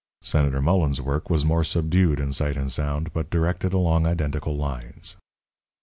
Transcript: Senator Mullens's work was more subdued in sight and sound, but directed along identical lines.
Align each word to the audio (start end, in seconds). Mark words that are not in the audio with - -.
Senator 0.23 0.63
Mullens's 0.63 0.99
work 0.99 1.29
was 1.29 1.45
more 1.45 1.63
subdued 1.63 2.19
in 2.19 2.31
sight 2.31 2.57
and 2.57 2.71
sound, 2.71 3.13
but 3.13 3.29
directed 3.29 3.71
along 3.71 4.07
identical 4.07 4.57
lines. 4.57 5.15